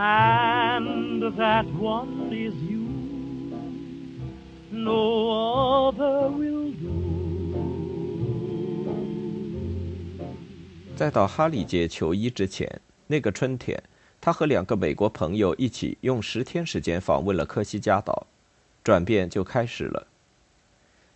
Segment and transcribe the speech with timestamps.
[0.00, 2.80] And that one is you.
[4.70, 6.88] No other will do.
[10.96, 13.82] 在到哈利街求医之前，那个春天，
[14.22, 18.26] 他和两个美国朋友一起用十天时间访问了科西嘉岛，
[18.82, 20.06] 转变就开始了。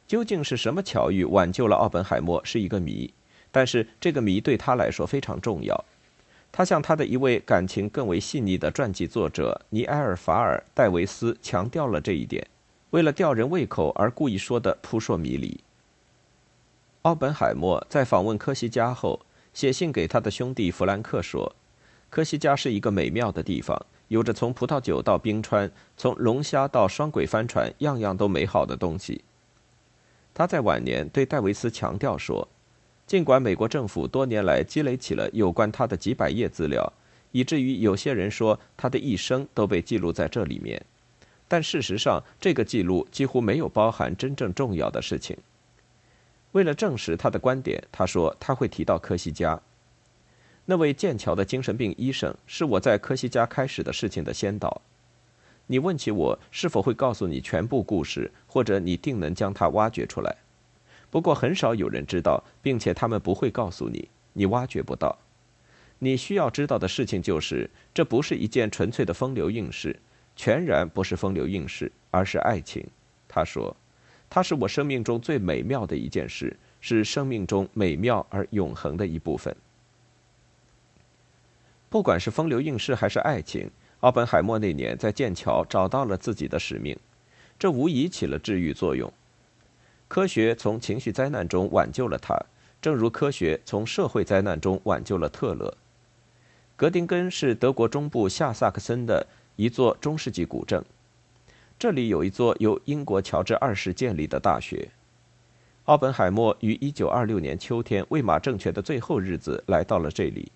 [0.07, 3.15] 究竟是什么巧遇挽救了奥本海默，是一个谜，
[3.51, 5.83] 但是这个谜对他来说非常重要。
[6.57, 12.47] 他向他的一位感情更为细腻的传记作者尼埃尔·法尔·戴维斯强调了这一点，
[12.91, 15.59] 为了吊人胃口而故意说的扑朔迷离。
[17.03, 19.19] 奥本海默在访问科西嘉后，
[19.53, 21.57] 写信给他的兄弟弗兰克说
[22.09, 23.77] ：“科西嘉是一个美妙的地方，
[24.07, 29.25] 有着从葡萄酒到冰川，从龙虾到双轨帆船，样样都美好的东西。”
[30.33, 32.47] 他在晚年对戴维斯强调说。
[33.07, 36.93] 尽管美国政府多年来积累起了有关他的几百页资料，
[37.33, 40.81] 以至于有些人说他的一生都被记录在这里面，
[41.47, 45.37] 但事实上，这个记录几乎没有包含真正重要的事情。
[46.53, 49.61] 为了证实他的观点，他说他会提到科西嘉。
[50.65, 54.81] 那位剑桥的精神病医生是我在科西嘉开始的事情的先导。
[55.67, 60.35] 你问起我是否会告诉你全部故事，或者你定能将它挖掘出来？
[61.15, 65.17] 不过很少有人知道，并且他们不会告诉你，你挖掘不到。
[66.01, 69.97] 你需要知道的事情就是，这不是一件纯粹的风流韵事，
[70.35, 72.85] 全然不是风流韵事，而是爱情。
[73.29, 73.77] 他说，
[74.29, 79.55] 它是我生命中最美妙的一件事，是生命中美妙而永恒的一部分。
[81.89, 83.71] 不管是风流韵事还是爱情，
[84.01, 86.99] 奥本海默那年在剑桥找到了自己的使命，
[87.57, 89.09] 这无疑起了治愈作用。
[90.15, 92.39] 科学从情绪灾难中挽救了他，
[92.81, 95.77] 正如科学从社会灾难中挽救了特勒。
[96.77, 99.27] 格丁根是德国中部下萨克森的
[99.57, 100.85] 一座中世纪古镇，
[101.77, 104.89] 这里有一座由英国乔治二世建立的大学。
[105.87, 110.53] 奥本海默于1926年秋天魏玛政权的最后日子来到了这里。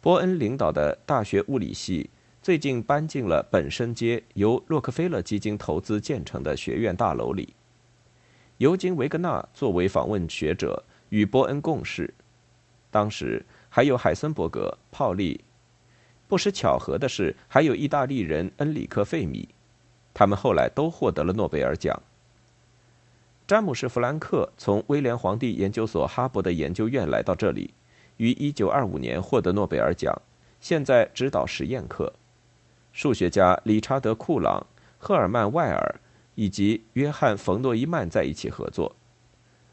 [0.00, 2.08] 波恩领导的大学物理系
[2.40, 7.52] 最近搬进了本身街由洛克菲勒基金投资建成的学院大楼里。
[8.62, 12.14] 尤金·维格纳作为访问学者与波恩共事，
[12.92, 15.40] 当时还有海森伯格、泡利。
[16.28, 19.48] 不失巧合的是，还有意大利人恩里克·费米，
[20.14, 22.00] 他们后来都获得了诺贝尔奖。
[23.48, 27.74] 詹姆士·弗兰克从威廉皇帝研究所哈勃的研究院来到这里，
[28.18, 30.16] 于1925年获得诺贝尔奖，
[30.60, 32.12] 现在指导实验课。
[32.92, 34.64] 数学家理查德·库朗、
[34.98, 35.96] 赫尔曼·外尔。
[36.34, 38.96] 以及约翰·冯诺依曼在一起合作。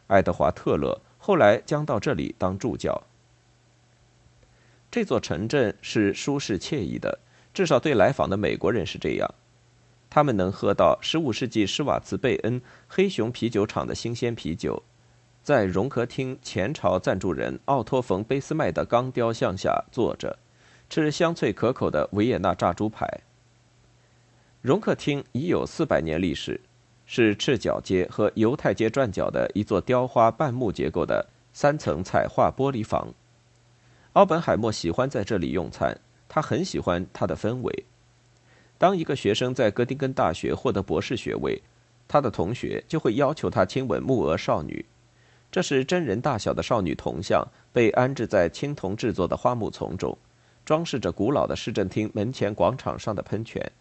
[0.07, 3.03] 爱德华·特勒后来将到这里当助教。
[4.91, 7.19] 这座城镇是舒适惬意的，
[7.53, 9.35] 至少对来访的美国人是这样。
[10.09, 14.81] 他们能喝到15世纪施瓦茨贝恩黑熊啤酒厂的新鲜啤酒，
[15.43, 20.39] 在容客厅前朝赞助人奥托·冯·贝斯麦的钢雕像下坐着，
[20.89, 23.21] 吃香脆可口的维也纳炸猪排。
[24.61, 26.59] 容客厅已有四百年历史，
[27.05, 33.07] 是赤脚街和犹太街转角的一座雕花半木结构的三层彩画玻璃房。
[34.13, 37.85] 奥本海默喜欢在这里用餐，他很喜欢它的氛围。
[38.77, 41.61] 当一个学生在哥丁根大学获得博士学位，
[42.05, 44.83] 他的同学就会要求他亲吻木鹅少女。
[45.49, 50.17] 这是真人大小的少女铜像，被安置在青铜制作的花木丛中，
[50.65, 53.71] 装饰着古老的市政厅门前广场上的喷泉。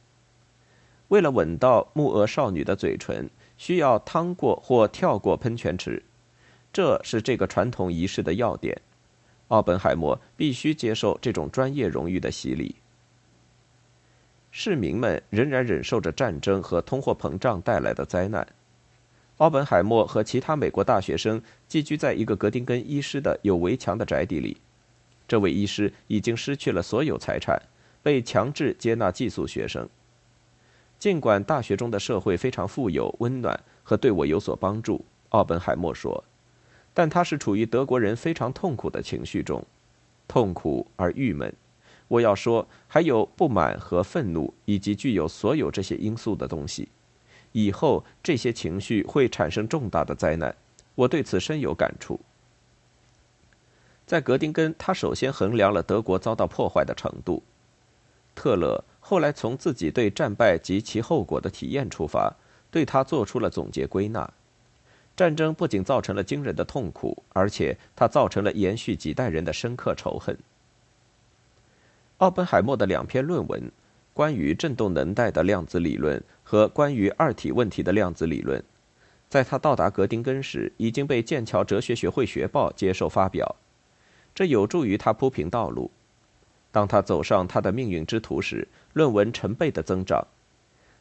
[1.09, 6.03] 为了吻到木鹅少女的嘴唇，需要趟过或跳过喷泉池，
[6.73, 8.81] 这是这个传统仪式的要点。
[9.49, 12.77] 奥本海默必须接受这种专业荣誉的洗礼。
[14.51, 18.47] 市民们仍然忍受着战争和通货膨胀带来的灾难。
[19.39, 24.57] 奥本海默和其他美国大学生寄居在一个格丁根医师的有围墙的宅邸里。
[25.27, 27.63] 这位医师已经失去了所有财产，
[28.03, 29.89] 被强制接纳寄宿学生。
[30.99, 36.25] 尽管大学中的社会非常富有、温暖和对我有所帮助，奥本海默说，
[36.93, 39.65] 但他是处于德国人非常痛苦的情绪中，
[40.27, 41.55] 痛苦而郁闷。
[42.09, 46.89] 我要说，还有不满和愤怒，以及具有所有这些因素的东西。
[47.53, 50.55] 以后这些情绪会产生重大的灾难，
[50.95, 52.19] 我对此深有感触。
[54.07, 57.43] 在格丁根，他首先衡量了德国遭到破坏的程度。
[58.35, 62.31] 特勒后来从自己对战败及其后果的体验出发，
[62.71, 64.31] 对他做出了总结归纳：
[65.17, 70.37] 战争不仅造成了惊人的痛苦，而且它造成了延续几代人的深刻仇恨。
[72.19, 73.73] 奥本海默的两篇论文，
[74.13, 78.63] 关于振动能带的量子理论和关于二体问题的量子理论，
[79.31, 83.57] 在他到达格丁根时已经被剑桥哲学学会学报接受发表，
[84.35, 85.91] 这有助于他铺平道路。
[86.79, 90.25] 当他走上他的命运之途时，论文成倍的增长。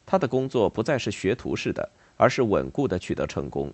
[0.08, 1.88] 他的工作不再是学徒式的，
[2.18, 3.72] 而是稳固的取得成功。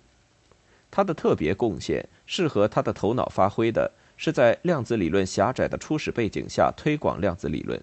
[0.90, 3.90] 他的特别贡献，适合他的头脑发挥的。
[4.18, 7.82] 是在量子理论狭窄的初始背景下推广量子理论。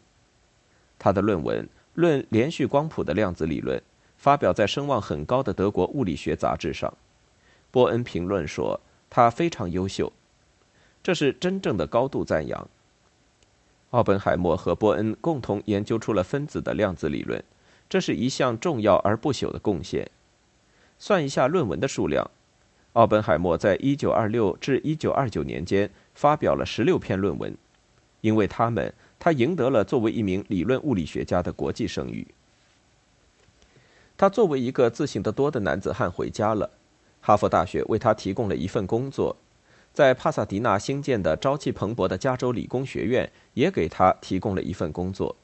[0.99, 1.65] 他的论文
[1.95, 3.79] 《论连续光谱的量子理论》
[4.17, 6.93] 发表在声望很高的德国物理学杂志上。
[7.71, 8.79] 波恩评论说
[9.09, 10.13] 他非常优秀，
[11.01, 12.69] 这是真正的高度赞扬。
[13.91, 17.41] 奥本海默和波恩共同研究出了分子的量子理论，
[17.87, 20.09] 这是一项重要而不朽的贡献。
[20.99, 22.29] 算一下论文的数量，
[22.93, 25.89] 奥本海默在1926至1929年间。
[26.13, 27.57] 发表了十六篇论文，
[28.19, 32.27] 因为他们，他赢得了作为一名理论物理学家的国际声誉。
[34.17, 36.69] 他作为一个自信得多的男子汉回家了，
[37.21, 39.35] 哈佛大学为他提供了一份工作，
[39.93, 45.35] 在帕萨迪纳新建的朝气蓬勃的加州理工学院也给他提供了一份工作。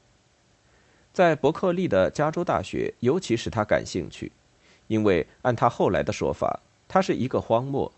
[1.12, 4.32] 在伯克利的加州大学尤其使他感兴趣，
[4.88, 7.92] 因为按他后来的说法，他是一个荒漠。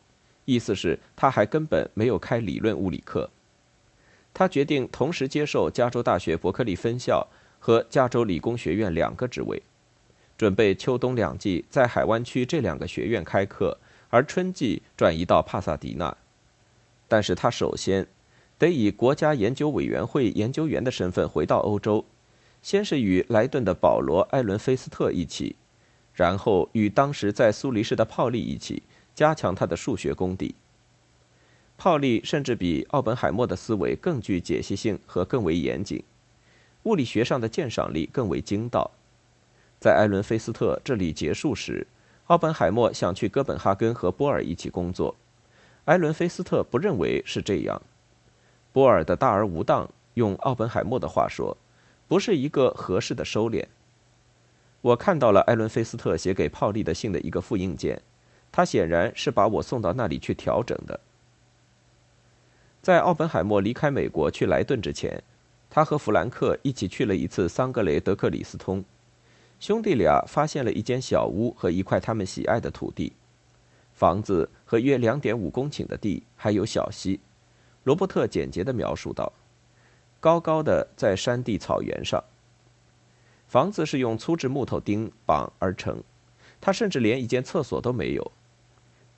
[0.45, 3.29] 意思是，他还根本没有开理论物理课。
[4.33, 7.27] 他决定同时接受加州大学伯克利分校
[7.59, 9.61] 和加州理工学院两个职位，
[10.35, 13.77] 准备秋冬两季在海湾区这两个学院开课，
[14.09, 16.17] 而春季转移到帕萨迪纳。
[17.09, 18.07] 但是他首先
[18.57, 22.05] 得以国家研究委员会研究员的身份回到欧洲，
[22.61, 25.57] 先是与莱顿的保罗·艾伦菲斯特一起，
[26.13, 28.83] 然后与当时在苏黎世的泡利一起。
[29.15, 30.55] 加强他的数学功底。
[31.77, 36.01] 泡利甚至比奥本海默的思维更具解析性和更为严谨，
[36.83, 38.91] 物理学上的鉴赏力更为精到。
[39.77, 41.85] 在艾伦·菲斯特这里结束时，
[42.27, 45.13] 奥本海默想去哥本哈根和波尔一起工作。
[45.89, 47.81] 艾伦·菲斯特不认为是这样。
[48.71, 51.57] 波尔的大而无当，用奥本海默的话说，
[52.07, 53.65] 不是一个合适的收敛。
[54.81, 57.99] 我看到了艾伦·菲斯特写给泡利的信的一个复印件。
[58.51, 60.99] 他显然是把我送到那里去调整的。
[62.83, 65.23] 在奥本海默离开美国去莱顿之前，
[65.71, 68.85] 他和弗兰克一起去了一次桑格雷德克里斯通。
[69.59, 73.13] 兄弟俩发现了一间小屋和一块他们喜爱的土地，
[73.99, 77.19] 房子和约两点五公顷的地，还有小溪。
[77.83, 79.33] 罗伯特简洁地描述道
[80.21, 82.23] ：“高高的在山地草原上。
[83.45, 86.01] 房子是用粗制木头钉绑而成，
[86.61, 88.31] 他甚至连一间厕所都没有。”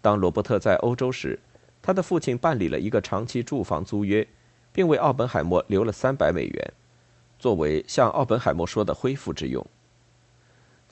[0.02, 1.38] 当罗伯特在欧洲时，
[1.80, 4.28] 他的父亲办理了一个长期住房租约，
[4.74, 6.74] 并为奥本海默留了三百美元，
[7.38, 9.64] 作为向奥本海默说的恢复之用。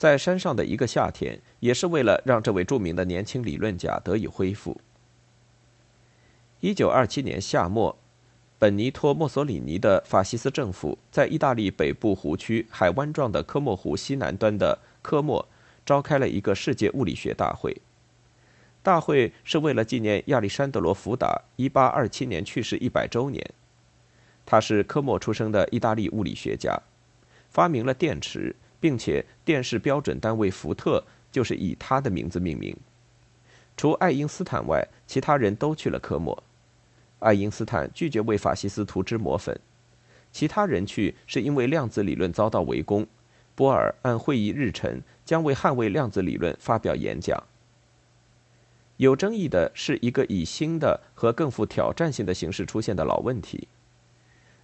[0.00, 4.80] 在山上的一个夏天，也是为了让这位著名的年轻理论家得以恢复。
[6.60, 7.94] 一九二七年夏末，
[8.58, 15.46] 本尼托·墨索里尼的法西斯政府在意大利北部湖区海湾状的科莫湖西南端的科莫，
[15.84, 17.76] 召开了一个世界物理学大会。
[18.82, 23.46] 大会是为了纪念亚历山德罗·福达1827年去世一百周年。
[24.46, 26.80] 他是科莫出生的意大利物理学家，
[27.50, 32.76] 发明了电池，并且电视标准单位伏特就是以他的名字命名。
[33.76, 36.42] 除爱因斯坦外，其他人都去了科莫。
[37.20, 39.58] 爱因斯坦拒绝为法西斯涂脂抹粉，
[40.32, 43.06] 其他人去是因为量子理论遭到围攻。
[43.54, 47.42] 波尔按会议日程将为捍卫量子理论发表演讲。
[48.96, 53.68] 有争议的是一个以新的和更富挑战性的形式出现的老问题。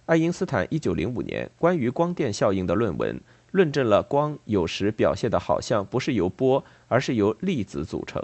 [0.05, 3.19] 爱因斯坦1905年关于光电效应的论文，
[3.51, 8.23] 论证了光有时表现的好像不是由波，而是由粒子组成。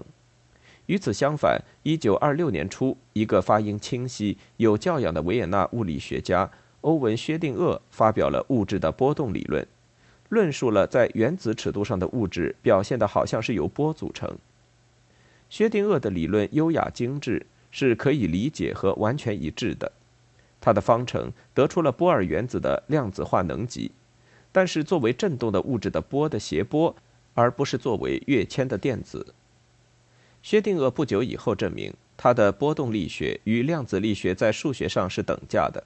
[0.88, 6.52] 与此相反，1926年初，一个发音清晰、有教养的维也纳物理学家
[6.82, 9.66] 欧文·薛定谔发表了物质的波动理论，
[10.28, 14.38] 论述了在原子尺度上的物质表现的好像是由波组成。
[15.50, 19.92] 薛定谔的理论优雅精致，是可以理解和完全一致的。
[20.60, 23.92] 他的方程得出了波尔原子的量子化能级，
[24.54, 26.96] 但是作为振动的物质的波的谐波，
[27.34, 29.34] 而不是作为跃迁的电子。
[30.42, 35.84] 薛定谔不久以后证明，他的波动力学与量子力学在数学上是等价的。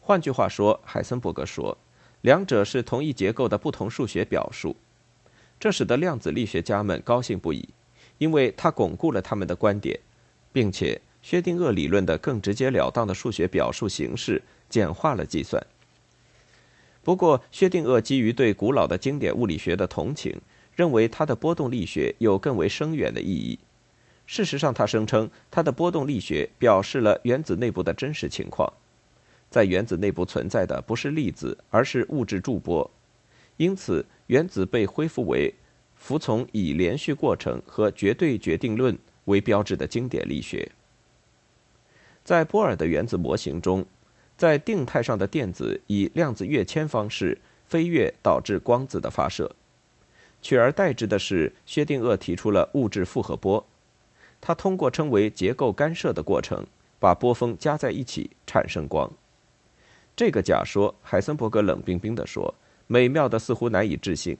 [0.00, 1.78] 换句话说，海森伯格说，
[2.20, 4.76] 两者是同一结构的不同数学表述。
[5.58, 7.68] 这使得量子力学家们高兴不已，
[8.18, 9.98] 因为他巩固了他们的观点，
[10.52, 11.00] 并且。
[11.22, 15.62] 薛定谔理论的更直截了当的数学表述形式简化了计算。
[17.02, 20.40] 不过，薛定谔基于对古老的经典物理学的同情，
[20.76, 23.58] 认为他的波动力学有更为深远的意义。
[24.26, 28.72] 事实上，他声称他的波动力学表示了原子内部的真实情况。
[29.50, 32.88] 在原子内部存在的不是粒子，而是物质驻波，
[33.56, 35.52] 因此原子被恢复为
[35.96, 40.70] 服从以连续过程和绝对决定论为标志的经典力学。
[42.22, 43.84] 在波尔的原子模型中，
[44.40, 49.54] 在定态上的电子以量子跃迁方式飞跃，导致光子的发射。
[50.40, 53.66] 取而代之的是，薛定谔提出了物质复合波。
[54.40, 56.66] 他通过称为结构干涉的过程，
[56.98, 59.12] 把波峰加在一起产生光。
[60.16, 62.54] 这个假说，海森伯格冷冰冰地说
[62.88, 64.38] ：“美妙的似乎难以置信。”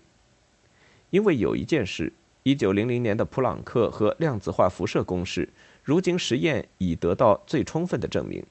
[1.10, 2.10] 因为有一件事
[2.44, 5.50] ：1900年的普朗克和量子化辐射公式。
[5.84, 8.42] 如今实验已得到最充分的证明，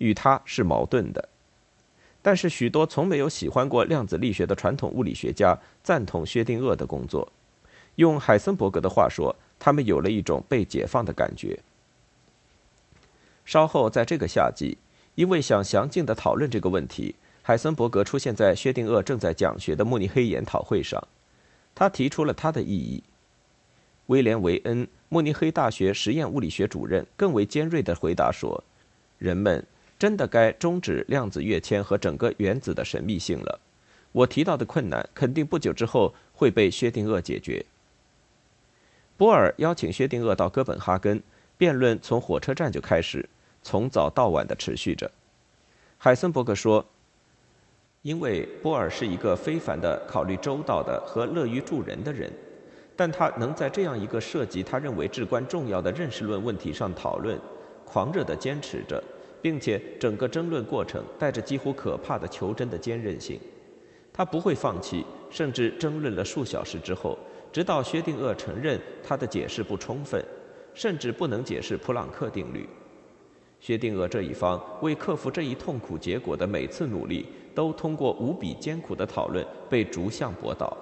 [0.00, 1.28] 与他是矛盾的。
[2.20, 7.32] 但是许多从没有喜欢过量子力学的传统物理学家赞同薛定谔的工作。
[7.94, 11.60] 用海森伯格的话说，他们有了一种被解放的感觉。
[13.44, 14.76] 稍后在这个夏季，
[15.14, 21.02] 因为想详尽地讨论这个问题，海森伯格出现在薛定谔正在讲学的慕尼黑研讨会上，
[21.74, 23.02] 他提出了他的异议。
[24.06, 24.88] 威廉·维恩。
[25.12, 28.62] 慕尼黑大学实验物理学主任更为尖锐地回答说
[29.18, 29.66] ：“人们
[30.00, 33.60] 真的该终止量子跃迁和整个原子的神秘性了。
[34.12, 37.64] 我提到的困难肯定不久之后会被薛定谔解决。”
[39.18, 41.22] 波尔邀请薛定谔到哥本哈根，
[41.58, 43.28] 辩论从火车站就开始，
[43.62, 45.10] 从早到晚的持续着。
[45.98, 46.82] 海森伯格说
[48.00, 52.32] ：“因为波尔是一个非凡的、考虑周到的和乐于助人的人。”
[52.96, 57.38] 但他能在这样一个涉及他认为至关重要的认识论问题上讨论，
[57.86, 59.02] 狂热地坚持着，
[59.42, 63.40] 并且整个争论过程带着几乎可怕的求真的坚韧性。
[64.12, 67.18] 他不会放弃，甚至争论了数小时之后，
[67.52, 70.22] 直到薛定谔承认他的解释不充分，
[70.74, 72.68] 甚至不能解释普朗克定律。
[73.60, 80.76] 薛定谔这一方为克服这一痛苦结果的每次努力，都通过无比艰苦的讨论被逐项驳倒。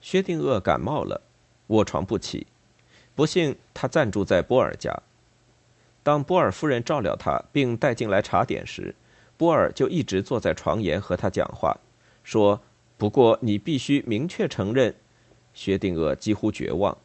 [0.00, 1.20] 薛定谔感冒了，
[1.68, 2.46] 卧床不起。
[3.14, 4.92] 不幸，他暂住在波尔家。
[6.08, 8.94] 当波尔夫人照料他并带进来茶点时，
[9.36, 11.76] 波尔就一直坐在床沿和他讲话，
[12.24, 12.58] 说
[12.96, 14.94] ：“不过你必须明确承认。”
[15.52, 16.96] 薛定谔几乎绝望。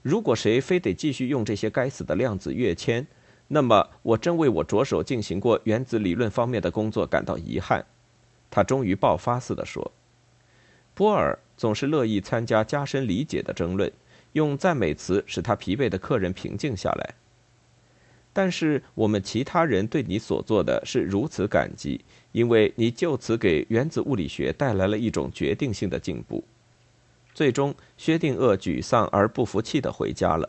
[0.00, 3.06] 如果谁非得继续用这些该死的量子跃迁，
[3.48, 7.84] 那么我真为我着手进行过原子理论方面的工作感到遗憾。
[8.50, 9.92] 他终于爆发似的说
[10.96, 13.92] ：“波尔。”总是乐意参加加深理解的争论，
[14.32, 17.14] 用赞美词使他疲惫的客人平静下来。
[18.40, 22.00] 但是我们其他人对你所做的是如此感激，
[22.32, 26.42] 因为你就此给原子物理学带来了一种决定性的进步。
[27.34, 30.48] 最终，薛定谔沮丧而不服气地回家了。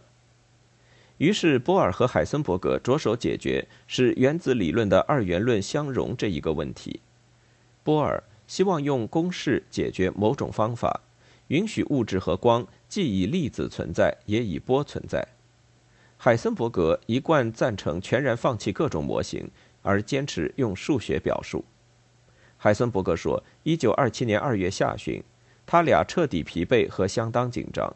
[1.18, 7.02] 于是，波尔和海森伯格着手解决使原子理论的二元论相容这一个问题。
[7.84, 8.24] 波尔。
[8.48, 11.02] 希望用公式解决某种方法，
[11.50, 15.28] 允许物质和光既以粒子存在，也以波存在。
[16.24, 19.50] 海森伯格一贯赞成全然放弃各种模型，
[19.82, 21.66] 而坚持用数学表述。
[22.58, 25.24] 海森伯格说：“1927 年2月下旬，
[25.66, 27.92] 他俩彻底疲惫和相当紧张。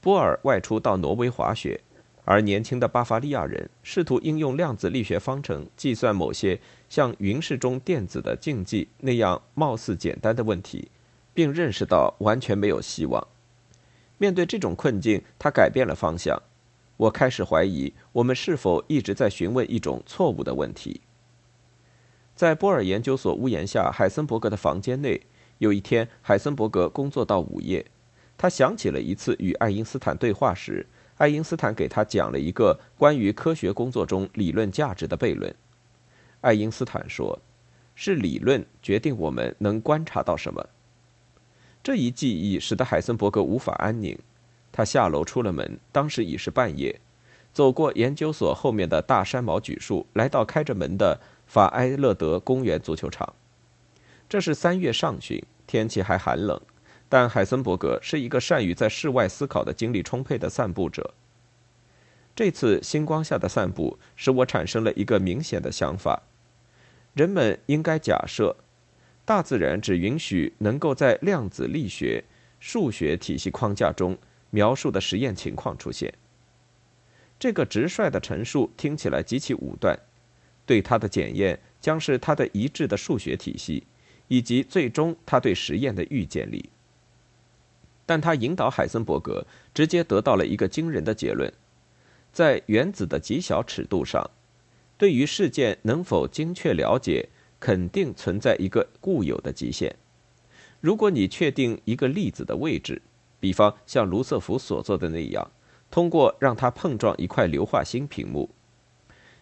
[0.00, 1.78] 波尔外出到挪威滑雪。”
[2.24, 10.90] 而年轻的巴伐利亚人试图应用量子力学方程计算某些像云室中电子的竞技那样貌似简单的问题，
[11.34, 13.26] 并认识到完全没有希望。
[14.16, 16.40] 面对这种困境，他改变了方向。
[16.96, 21.00] 我开始怀疑，我们是否一直在询问一种错误的问题。
[22.34, 25.20] 在波尔研究所屋檐下海森伯格的房间内，
[25.58, 27.86] 有一天，海森伯格工作到午夜，
[28.38, 30.86] 他想起了一次与爱因斯坦对话时。
[31.18, 35.54] 爱因斯坦给他讲了一个关于科学工作中理论价值的悖论。
[36.40, 37.38] 爱因斯坦说
[37.94, 40.68] ：“是理论决定我们能观察到什么。”
[41.80, 44.18] 这一记忆使得海森伯格无法安宁。
[44.72, 46.98] 他下楼出了门，当时已是半夜。
[47.52, 53.34] 走过研究所后面的大山毛榉树，来到开着门的法埃勒德公园足球场。
[54.26, 56.58] 这是三月上旬，天气还寒冷，
[57.10, 61.12] 但海森伯格是一个善于在室外思考的精力充沛的散步者。
[62.34, 66.22] 这次星光下的散步使我产生了一个明显的想法：
[67.12, 68.56] 人们应该假设，
[69.26, 72.24] 大自然只允许能够在量子力学、
[72.58, 74.16] 数学体系框架中
[74.52, 76.14] 描述的实验情况出现。
[77.40, 79.98] 这个直率的陈述听起来极其武断，
[80.64, 83.82] 对它的检验将是他的一致的数学体系，
[84.28, 86.68] 以及最终他对实验的预见力。
[88.06, 91.52] 但他引导海森伯格直接得到了一个惊人的结论。
[92.32, 94.30] 在原子的极小尺度上，
[94.96, 97.28] 对于事件能否精确了解，
[97.58, 99.96] 肯定存在一个固有的极限。
[100.80, 103.02] 如果你确定一个粒子的位置，
[103.42, 105.50] 比方像卢瑟福所做的那样，
[105.90, 108.48] 通过让它碰撞一块硫化锌屏幕，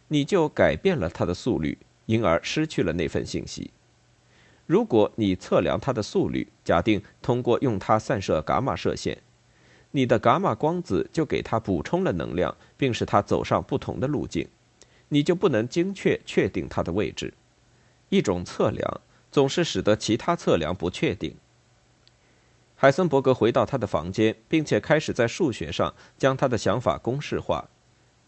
[0.09, 1.77] 你就改变了它的速率，
[2.07, 3.71] 因而失去了那份信息。
[4.65, 9.19] 如果你测量它的速率，假定通过用它散射伽马射线。
[9.91, 14.49] 你的伽马光子就给它补充了能量，并使它走上不同的路径，
[15.11, 17.35] 你就不能精确确定它的位置。
[18.09, 21.35] 一种测量总是使得其他测量不确定。
[22.83, 27.69] 海森伯格回到他的房间，并且开始在数学上将他的想法公式化：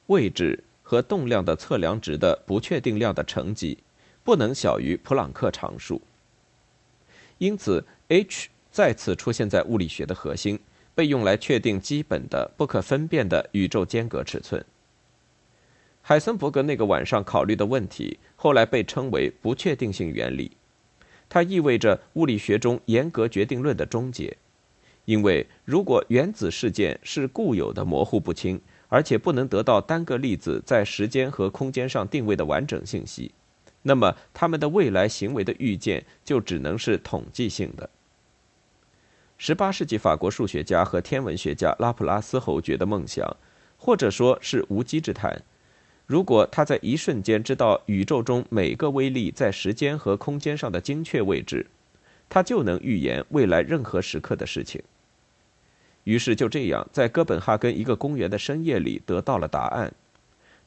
[0.08, 3.78] 位置和动量的测量值的不确定量的乘积
[4.22, 6.02] 不能小于普朗克常数。
[7.38, 10.60] 因此，h 再次出现在物理学的核心。
[10.94, 14.62] 被用来确定基本的、不可分辨的宇宙间隔尺寸。
[16.02, 20.52] 海森伯格那个晚上考虑的问题，后来被称为不确定性原理。
[21.32, 24.36] 它意味着物理学中严格决定论的终结。
[25.06, 33.32] 因为如果原子事件是固有的、模糊不清，而且不能得到单个粒子在时间和空间上定位的完整信息，
[33.80, 37.88] 那么它们的未来行为的预见就只能是统计性的。
[39.38, 43.34] 十八世纪法国数学家和天文学家拉普拉斯侯爵的梦想，
[43.78, 45.42] 或者说是无稽之谈。
[46.12, 51.66] 如果他在一瞬间知道宇宙中每个微粒在时间和空间上的精确位置，
[52.28, 54.82] 他就能预言未来任何时刻的事情。
[56.04, 59.90] 于是就这样，在哥本哈根一个公园的深夜里得到了答案。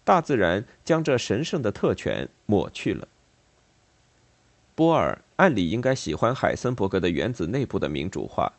[0.04, 3.08] 大自然将这神圣的特权抹去了。
[4.74, 8.52] 波尔按理应该喜欢海森伯格的原子内部的民主化。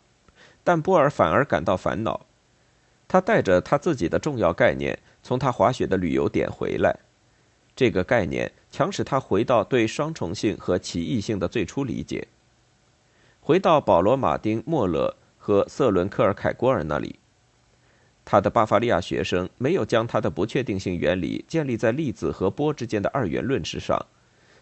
[0.62, 2.25] 但波尔反而感到烦恼，
[3.09, 4.96] 他带着他自己的重要概念
[5.27, 6.97] 从他滑雪的旅游点回来，
[7.75, 12.29] 这个概念强使他回到对双重性和奇异性的最初理解，
[13.41, 17.19] 回到保罗·马丁·莫勒和瑟伦·科尔凯郭尔那里。
[18.25, 24.07] 他的巴伐利亚学生没有将他的不确定性原理建立在粒子和波之间的二元论之上，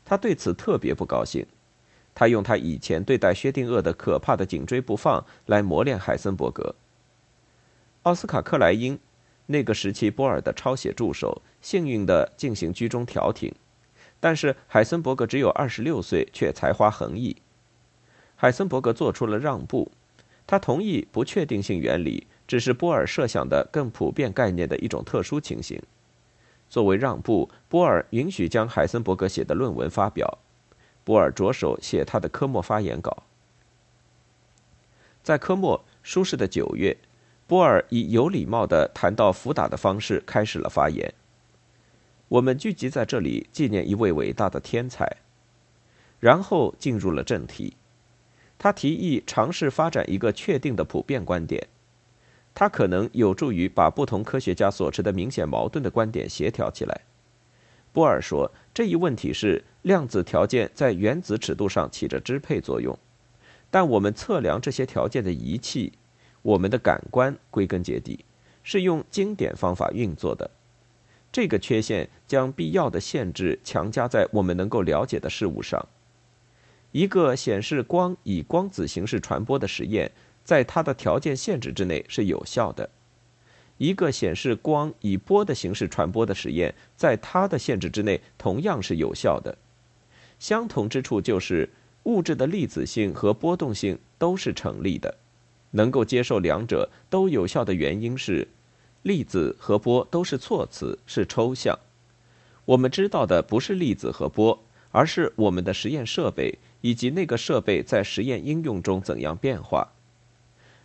[0.03, 1.45] 他对此特别不高兴。
[2.15, 6.75] 他用他以前对待薛定谔的可怕的紧追不放来磨练海森伯格。
[8.05, 8.99] 奥斯卡·克莱因，
[9.47, 13.55] 那个时期波尔的抄写助手，幸运地进行居中调停，
[14.21, 17.37] 但是海森伯格只有二十六岁，却才华横溢。
[18.37, 19.91] 海森伯格做出了让步，
[20.47, 25.81] 他同意不确定性原理只是波尔设想的更普遍概念的一种特殊情形。
[26.69, 30.39] 作为让步，波尔允许将海森伯格写的论文发表。
[31.05, 33.25] 波尔着手写他的科莫发言稿。
[35.23, 36.97] 在科莫舒适的九月，
[37.47, 41.13] 波尔以有礼貌的谈到福打的方式开始了发言。
[42.29, 45.19] 我们聚集在这里纪念一位伟大的天才，
[46.19, 47.77] 然后进入了正题。
[48.59, 51.69] 他提议尝试发展一个确定的普遍观点，
[52.55, 57.03] 他可能有助于把不同科学家所持的明显矛盾的观点协调起来。
[57.93, 62.99] 波尔说，这一问题是量子条件在原子尺度上起着支配作用，
[63.71, 65.93] 但我们测量这些条件的仪器，
[66.45, 68.23] 我们的感官，归根结底
[68.63, 70.51] 是用经典方法运作的。
[71.33, 75.89] 这个缺陷将必要的限制强加在我们能够了解的事物上。
[76.93, 80.13] 一个显示光以光子形式传播的实验，
[80.45, 82.91] 在它的条件限制之内是有效的。
[83.79, 89.57] 一个显示光以波的形式传播的实验，在它的限制之内同样是有效的。
[90.39, 91.71] 相同之处就是，
[92.05, 95.17] 物质的粒子性和波动性都是成立的。
[95.75, 98.49] 能够接受两者都有效的原因是，
[99.03, 101.79] 粒子和波都是措辞，是抽象。
[102.65, 109.93] 我们知道的不是粒子和波，而是我们的实验设备以及那个设备在实验应用中怎样变化。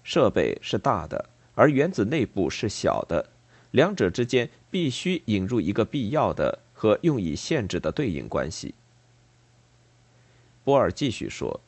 [0.04, 1.30] 设备是大的。
[1.56, 3.30] 而原子内部是小的，
[3.72, 8.74] 两者之间必须引入一个必要的和用以限制的对应关系。
[10.64, 11.60] 波尔继续说，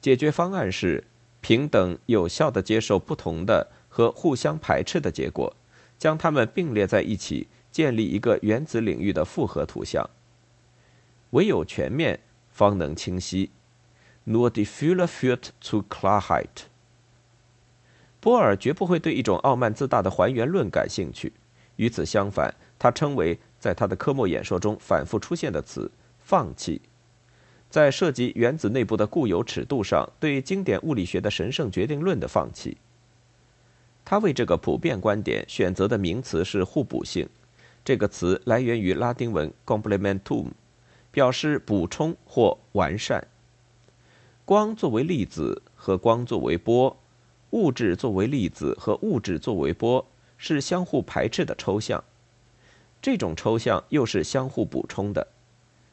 [0.00, 1.04] 解决方案是
[1.40, 5.54] 平等有效地接受不同的和互相排斥的结果，
[5.98, 10.08] 将它们并列在一起，建立一个原子领域的复合图像。
[11.30, 12.20] 唯有全面，
[12.50, 13.50] 方能清晰。
[14.26, 16.66] Nur die Fülle führt zu Klarheit。
[18.20, 21.32] 波尔绝不会对一种傲慢自大的还原论感兴趣。
[21.76, 26.82] 与此相反，他称为在他的科莫演说中反复出现的词“放弃”。
[27.70, 32.76] 在涉及原子内部的固有尺度上，对经典物理学的神圣决定论的放弃。
[34.04, 37.28] 他为这个普遍观点选择的名词是互补性，
[37.84, 40.46] 这个词来源于拉丁文 “complementum”，
[41.10, 43.26] 表示补充或完善。
[44.46, 46.96] 光作为粒子和光作为波，
[47.50, 50.06] 物质作为粒子和物质作为波，
[50.38, 52.02] 是相互排斥的抽象。
[53.02, 55.26] 这种抽象又是相互补充的。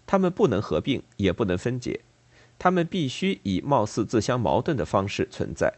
[0.08, 2.02] 它们不能合并，也不能分解，
[2.60, 5.74] 它们必须以貌似自相矛盾的方式存在。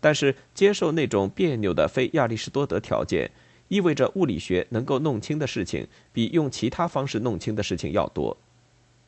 [0.00, 3.32] 但是，接受那种别扭的非亚里士多德条件，
[3.66, 8.36] 意味着物理学能够弄清的事情比用其他方式弄清的事情要多。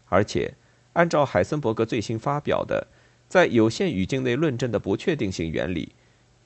[0.08, 0.52] 而且，
[0.94, 2.88] 按照海森伯格最新发表的
[3.28, 5.94] 在有限语境内论证的不确定性原理，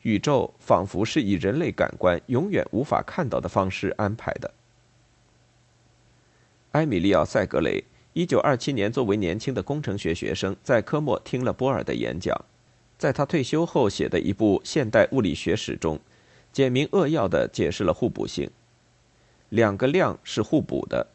[0.02, 4.52] 宇宙仿佛是以人类感官永远无法看到的方式安排的。
[6.72, 7.82] 埃米利奥·塞格雷。
[8.14, 12.44] 一九二七年，作为年轻的工程学学生，在科莫听了波尔的演讲，
[12.96, 15.98] 在他退休后写的一部现代物理学史中，
[16.52, 18.48] 简明扼要地解释了互补性。
[19.48, 21.08] 两个量是互补的，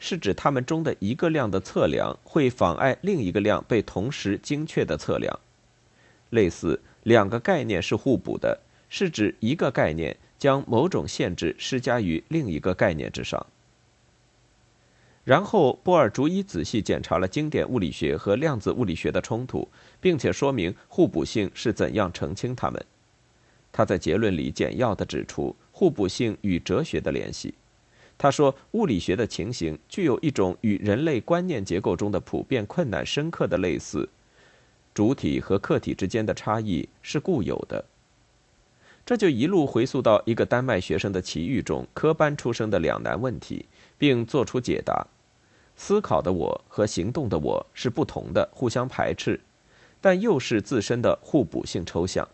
[0.00, 5.38] 是指它们中的一个量的测量会妨碍另一个量被同时精确的测量。
[6.30, 8.58] 类似，两个概念是互补的，
[8.88, 13.46] 是指一个概念将某种限制施加于另一个概念之上。
[15.28, 19.68] 然后，波尔逐一仔细检查了经典物理学和量子物理学的冲突，
[20.00, 22.82] 并且说明互补性是怎样澄清它们。
[23.70, 27.52] 他在结论里简要地指出互补性与哲学的联系。
[28.16, 34.08] 他说，物理学的情形具有一种与人类观念结构中的普遍困难深刻的类似，
[34.94, 37.84] 主体和客体之间的差异是固有的。
[39.04, 43.66] 这就一路回溯到一个丹麦学生的奇遇中科班出生的两难问题，
[43.98, 45.06] 并作出解答。
[45.80, 49.38] 思考的我和行动的我是不同的，互相排斥，
[50.00, 52.28] 但又是自身的互补性抽象。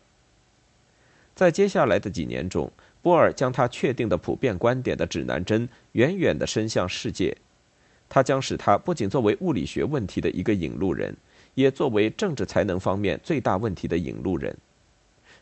[1.35, 7.37] 在接下来的几年中，波尔将他确定的普遍观点的指南针远远地伸向世界，
[8.09, 11.15] 他将使他不仅作为物理学问题的一个引路人，
[11.53, 14.57] 也作为政治才能方面最大问题的引路人。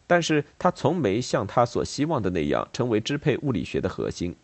[0.09, 4.35] 但是他从没像他所希望的那样成为支配物理学的核心。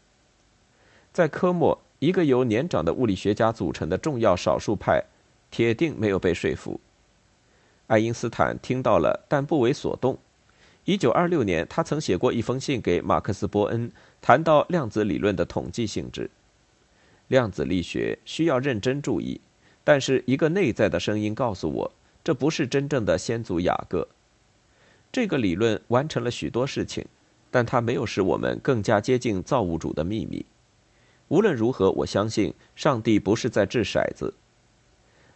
[1.12, 1.77] 在科莫。
[1.98, 5.04] 一个由年长的物理学家组成的重要少数派，
[5.50, 6.80] 铁定没有被说服。
[7.88, 10.18] 爱因斯坦听到了，但不为所动。
[10.84, 16.30] 一九二六年，他曾写过一封信给马克思·波恩，谈到量子理论的统计性质。
[17.26, 19.40] 量子力学需要认真注意，
[19.84, 24.06] 但是一个内在的声音告诉我，这不是真正的先祖雅各。
[25.11, 27.04] 这个理论完成了许多事情，
[27.50, 30.46] 但它没有使我们更加接近造物主的秘密。
[31.29, 34.35] 无论如何，我相信上帝不是在掷骰子。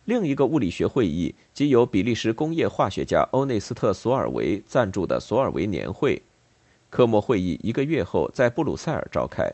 [0.04, 6.22] 另一个物理学会议，即由比利时工业化学家欧内斯特·索尔维赞助的索尔维年会，
[6.90, 9.52] 科莫会议一个月后在布鲁塞尔召开。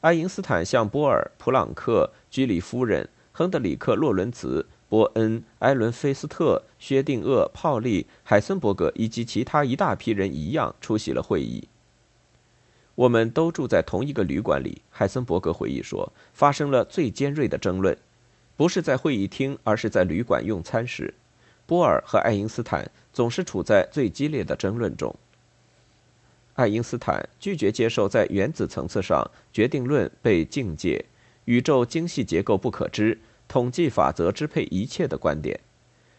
[0.00, 11.68] 爱因斯坦向波尔、普朗克、居里夫人、亨德里克·洛伦茨、波恩、埃伦·菲斯特、薛定谔、泡利、海森伯格以及其他一大批人一样出席了会议。
[13.00, 17.96] 我们都住在同一个旅馆里，海森伯格回忆说，发生了最尖锐的争论，
[18.58, 21.14] 不是在会议厅，而是在旅馆用餐时。
[21.64, 25.16] 波尔和爱因斯坦总是处在最激烈的争论中。
[26.52, 31.02] 爱因斯坦拒绝接受在原子层次上决定论被境界、
[31.46, 35.58] 宇宙精细结构不可知、统计法则支配一切的观点。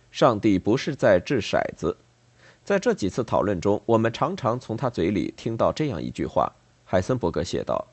[0.10, 1.96] 上帝不是在掷骰子。
[2.64, 6.52] 在这几次讨论中，我们常常从他嘴里听到这样一句话。
[6.92, 7.88] 海森伯格写道：“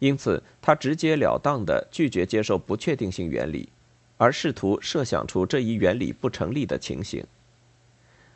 [0.00, 3.68] 因此，他直截了当地拒绝接受不确定性原理，
[4.16, 7.22] 而试图设想出这一原理不成立的情形。”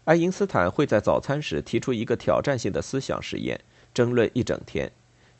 [0.04, 3.58] 爱因斯坦会在早餐时提出一个挑战性的思想实验，
[3.94, 4.92] 争论一整天，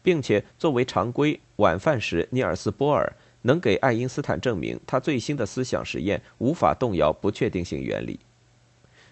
[0.02, 8.18] 并且作为常规，晚饭时尼尔斯·波尔能给爱因斯坦证明他最新的思想实验无法动摇不确定性原理。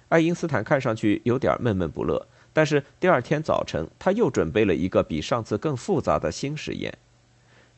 [0.09, 2.27] 爱因斯坦看上去有点闷闷不乐。
[2.53, 6.97] 但是第二天早晨，他又准备了一个比上次更复杂的新实验。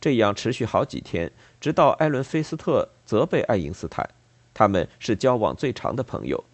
[0.00, 4.08] 这样持续好几天，直到艾伦·菲斯特责备爱因斯坦，
[4.52, 6.44] 他们是交往最长的朋友，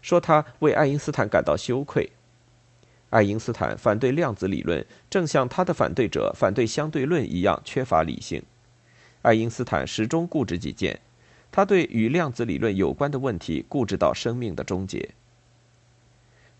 [0.00, 2.10] 说他为爱因斯坦感到羞愧。
[3.10, 8.42] 爱因斯坦反对量子理论，正像他的反对者反对相对论一样缺乏理性。
[9.22, 11.00] 爱因斯坦始终固执己见，
[11.50, 15.10] 他对与量子理论有关的问题固执到生命的终结。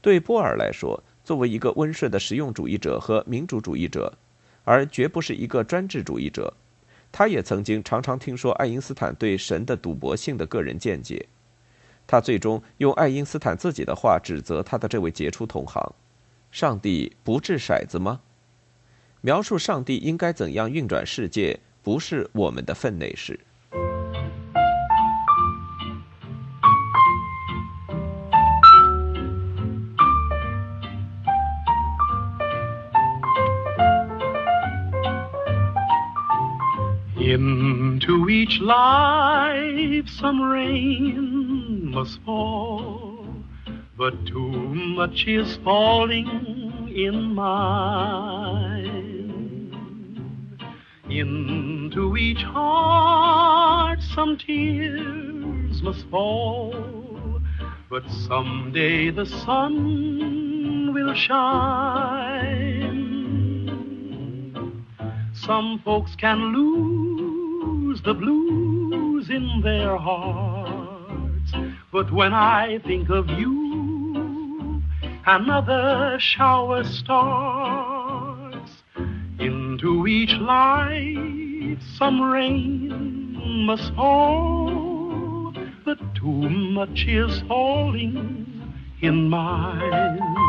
[0.03, 4.13] 对波尔来说，作为一个温顺的实用主义者和民主主义者，
[4.65, 6.53] 而绝不是一个专制主义者，
[7.13, 11.25] 他也曾经常常听说爱因斯坦对神的赌博性的个人见解。
[12.05, 15.95] 他最终用爱因斯坦自己的话指责他的这位杰出同行
[16.51, 18.21] ：“上帝不掷骰子吗？
[19.21, 23.39] 描述上帝应该怎样运转世界，不是我们的分内事。”
[38.63, 43.27] Life some rain must fall,
[43.99, 44.53] but too
[44.97, 49.03] much is falling in mine.
[51.11, 57.41] Into each heart some tears must fall,
[57.91, 62.63] but someday the sun will shine.
[65.35, 67.12] Some folks can lose
[68.05, 71.53] the blues in their hearts,
[71.93, 74.83] but when I think of you,
[75.27, 78.23] another shower starts.
[79.39, 85.53] Into each life some rain must fall,
[85.85, 88.47] but too much is falling
[89.01, 90.42] in mine.